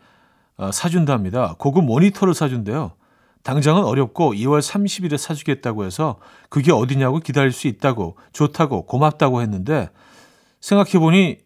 어, 0.56 0.70
사준답니다. 0.72 1.56
고급 1.58 1.84
모니터를 1.84 2.34
사준대요. 2.34 2.92
당장은 3.42 3.84
어렵고 3.84 4.34
2월 4.34 4.60
30일에 4.60 5.18
사주겠다고 5.18 5.84
해서 5.84 6.16
그게 6.48 6.72
어디냐고 6.72 7.18
기다릴 7.18 7.52
수 7.52 7.66
있다고 7.66 8.16
좋다고 8.32 8.86
고맙다고 8.86 9.42
했는데 9.42 9.90
생각해보니 10.60 11.38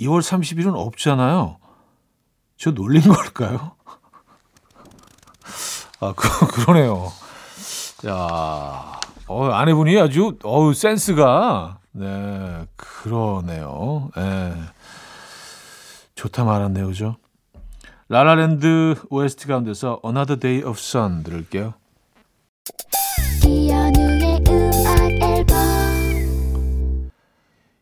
2월 0.00 0.20
30일은 0.20 0.74
없잖아요. 0.74 1.58
저 2.56 2.70
놀린 2.72 3.02
걸까요? 3.08 3.76
아, 6.00 6.14
그, 6.16 6.46
그러네요. 6.48 7.12
야, 8.06 9.00
어, 9.26 9.44
아내분이 9.50 9.98
아주, 10.00 10.36
어우, 10.42 10.72
센스가, 10.72 11.78
네, 11.92 12.66
그러네요. 12.76 14.10
예. 14.16 14.54
좋다 16.14 16.44
말았네요, 16.44 16.86
그죠? 16.86 17.16
라라랜드 18.10 18.96
OST 19.08 19.46
가운데서 19.46 20.00
Another 20.04 20.40
Day 20.40 20.64
of 20.64 20.76
Sun 20.80 21.22
들을게요. 21.22 21.74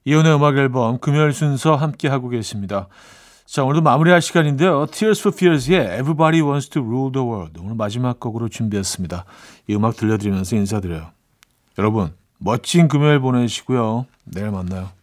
이혼의 0.04 0.34
음악 0.34 0.58
앨범 0.58 0.98
금요일 0.98 1.32
순서 1.32 1.76
함께 1.76 2.08
하고 2.08 2.28
계십니다. 2.28 2.88
자, 3.46 3.64
오늘도 3.64 3.80
마무리할 3.80 4.20
시간인데요. 4.20 4.84
Tears 4.92 5.22
for 5.22 5.34
Fears의 5.34 5.98
Everybody 5.98 6.42
Wants 6.42 6.68
to 6.68 6.82
Rule 6.82 7.10
the 7.10 7.26
World 7.26 7.58
오늘 7.62 7.74
마지막 7.76 8.20
곡으로 8.20 8.50
준비했습니다. 8.50 9.24
이 9.68 9.74
음악 9.74 9.96
들려드리면서 9.96 10.56
인사드려요. 10.56 11.06
여러분, 11.78 12.12
멋진 12.36 12.88
금요일 12.88 13.20
보내시고요. 13.20 14.04
내일 14.24 14.50
만나요. 14.50 14.97